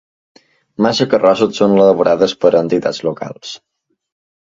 Moltes 0.85 1.09
carrosses 1.11 1.61
són 1.63 1.77
elaborades 1.83 2.37
per 2.43 2.55
entitats 2.65 3.07
locals. 3.13 3.57